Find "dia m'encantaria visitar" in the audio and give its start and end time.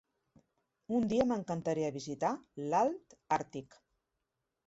1.11-2.33